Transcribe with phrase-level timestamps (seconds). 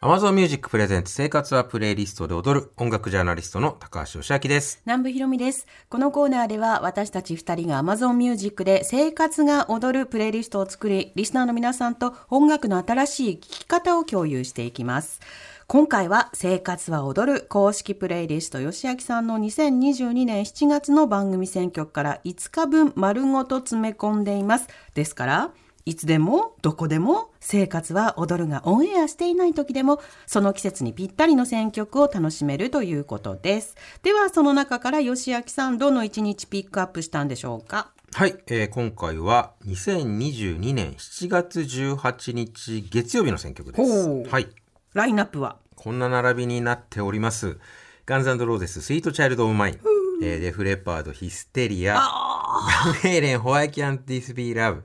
[0.00, 4.80] Amazon Music プレゼンツ生活はプレイリストで踊る音楽ジャーナリストの高橋義明です。
[4.86, 5.66] 南部ひろみです。
[5.88, 15.18] このコーナーでは私たち二人が Amazon Music で生活が踊るプレイリストを作り、リスナーの皆さんと音楽の新しい聴き方を共有していきます。
[15.66, 24.68] 今回は生活は踊る公式プレイリスト吉明さんの2022年7月の番組選曲から5日分丸ごと詰め込んでいます。
[24.94, 25.50] ですから、
[25.88, 33.74] いつでもどこでも生活は踊るがオンエアしていない時でもその季節にぴったりの選曲を楽しめるということです。
[34.02, 37.90] ではその中から吉明さんどの一日ピックアップしたんでしょうか？
[38.12, 44.30] はい、えー今回は2022年7月18日月曜日の選曲です。
[44.30, 44.48] はい。
[44.92, 45.56] ラインナップは？
[45.74, 47.56] こんな並びになっております。
[48.04, 49.78] ガンズローゼス、スイートチャイルド・オブ・マイン、
[50.22, 54.82] えーデフレパード、ヒステリア、バンヘイレン、ホワイキャン・ディス・ビー・ラブ、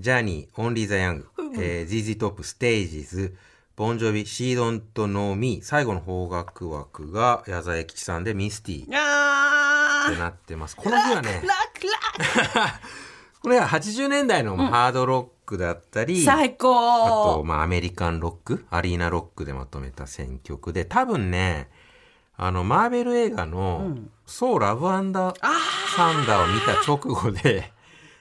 [0.00, 1.28] Journey、Only the Young、
[1.58, 10.76] えー、ZZ トップ、 Stages、Bon Jovi、She Don't Know Me、最後の邦楽枠が矢沢永吉さんで Misty ってなってます。
[10.76, 11.86] この日はね、ラク
[12.56, 12.80] ラ
[13.42, 21.68] これは80年代のハードロックだったり、最あと、高まあ、アメリカンロック、アリーナロックでまとめた選曲で、多分ね、
[22.38, 25.36] あの、マーベル映画の、ソーラブアンドサンダー
[25.94, 27.70] サンダーを見た直後で、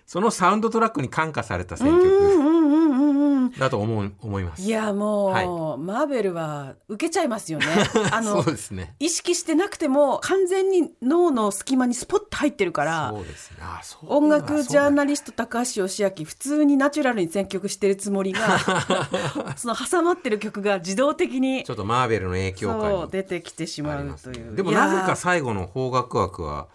[0.10, 4.64] そのサウンドトラックに感化された選曲だと思う、思います。
[4.64, 5.46] いやもう、はい
[5.80, 7.68] マーベルは受けちゃいますよね
[8.12, 8.96] あのそうですね。
[8.98, 13.58] 意識してなくても完全に脳の隙間にスポッと入ってるからそうですね。
[13.62, 18.60] あそう音楽ジャーナリリスト高橋義明普通にナチュラルに選曲してるつもりが
[19.58, 24.56] その挟まってる曲が自動的にちょっとマーベルの影響下に出てきてしまうという。
[24.56, 26.68] でもなぜか最後の邦楽枠は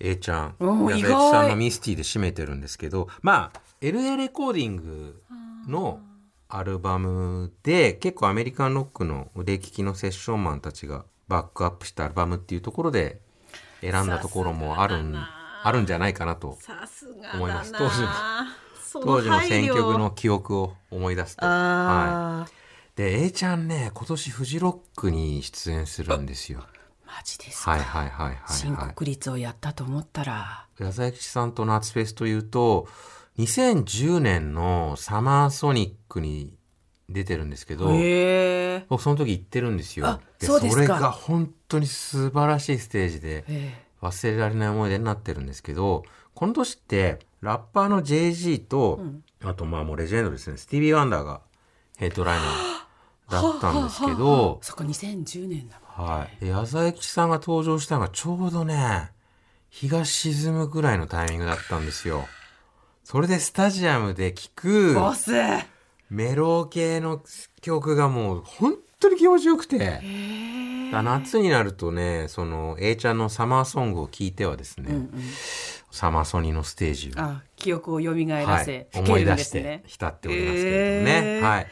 [0.00, 5.22] A ちゃんうん矢沢永吉さんのミスティで締めてるんですけどまあ LA レコーディング
[5.68, 6.00] の
[6.48, 13.20] アルバムで結構アメリカンロックの腕利きのセッションマンたちがバックアップしたアルバムっていうところで
[13.80, 15.14] 選んだところもあるん
[15.62, 16.58] あるんじゃないかなと
[17.34, 17.72] 思います。
[17.72, 18.08] 当時の
[18.82, 21.46] そ当時の選曲の記憶を思い出すと。
[21.46, 22.96] はい。
[22.96, 26.64] で A ちゃんね今年フジロックに出演するんですよ。
[27.16, 28.94] マジですか、はいはいはいはい、新はい。
[28.94, 30.66] 国立をやったと思ったら。
[30.78, 32.88] 矢沢永吉さんと夏フェスというと
[33.38, 36.54] 2010年のサマーソニックに
[37.08, 37.86] 出てるんですけど
[38.88, 40.06] 僕その時行ってるんですよ。
[40.06, 40.82] あそうですか。
[40.82, 46.04] れが本当に素晴らしいステージでえ忘れられない思い出になってるんですけど
[46.34, 49.00] この年ってラッパーの JG と、
[49.42, 50.58] あとまあもうレジェンドですね。
[50.58, 51.40] スティービー・ワンダーが
[51.96, 52.46] ヘッドライナー
[53.30, 56.44] だったんですけどそっか2010年だもんはい。
[56.44, 59.10] で矢沢永吉さんが登場したのがちょうどね、
[59.68, 62.26] 日が沈むぐらいのタイミングだったんですよ。
[63.04, 65.32] それでスタジアムで聴くボス
[66.10, 67.22] メロ系の
[67.60, 70.00] 曲がもう本当に気持ちよくて。
[70.92, 75.08] 夏になるとね、その A ちゃんのサマーソングを聴いてはですね、
[75.92, 81.40] サマーソニーのステージを、あ記憶を蘇らはせ、い、吹けるん思い出して浸っておりますけれどもね。
[81.40, 81.66] はい。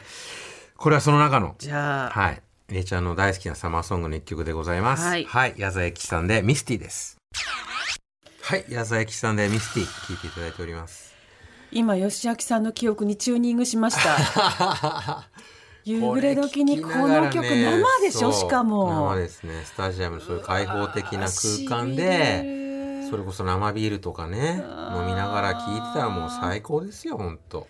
[0.79, 2.41] これはその中のじゃあ、はい。
[2.69, 5.03] A ちゃんの大好きなサマーソングの一曲でございます。
[5.03, 5.59] ははいい。
[5.59, 7.17] 矢沢永吉さんでミスティです。
[8.43, 8.65] はい。
[8.69, 11.13] 矢沢永吉さんでミスティ聴いていただいております。
[11.71, 15.27] 今吉明さんの記憶にチューニングしました
[15.85, 18.31] 夕暮れ時にこの曲生でしょ？
[18.31, 19.63] しかも生ですね。
[19.65, 24.63] スタジアムのそういう開放的な空間で、それこそ生ビールとかね、
[24.95, 27.67] 飲みながら聴いてたらもう最高ですよ、ほんと。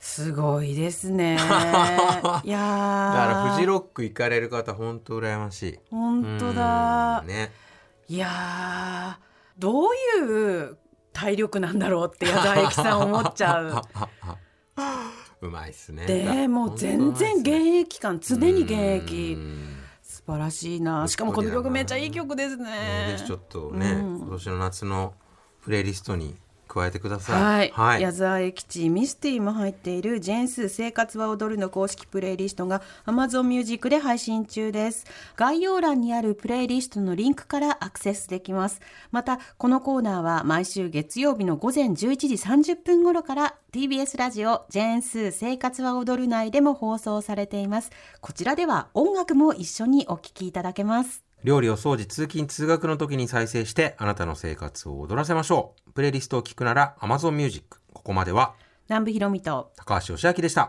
[0.00, 1.34] すごいですね。
[1.36, 5.78] いやだからフジロロック行かれる方、ほんと羨ましい。
[5.90, 7.20] 本当だ。
[7.20, 7.52] うんね。
[8.08, 9.30] いやー。
[9.58, 9.84] どう
[10.18, 10.78] いう
[11.12, 13.82] 体力なんだろうって矢沢永吉さん思っちゃう。
[15.46, 16.06] うまいっすね。
[16.06, 19.34] でもう全然現役感常に現役。
[19.34, 21.06] うん素晴らしいな。
[21.06, 23.16] しかもこの曲めっちゃいい曲ですね。
[23.24, 25.14] ちょっとね、今年の夏の
[25.62, 26.36] プレイリストに
[26.72, 27.32] 加えてくださ。
[27.32, 27.68] はい。
[27.68, 28.02] い、はい。
[28.02, 35.04] 矢沢永吉ミスティも入っているジェーンスー生活は踊るの公式プレイリストが Amazon Music で配信中です。
[35.36, 38.80] 概要欄にあるプレイリストのリンクからアクセスできます。
[39.10, 47.90] またこのコーナーは毎週月曜日の午前11時30分頃から TBS ラジオジェーンスー生活は踊る内でも放送されています。
[48.20, 55.92] こちらでは音楽も一緒にお聴きいただけます料理を掃除、通勤、通学の時に再生して、あなたの生活を踊らせましょう。
[55.92, 57.78] プレイリストを聞くなら Amazon Music。
[57.94, 58.54] ここまでは、
[58.88, 60.68] 南部ひろみと高橋義明でした。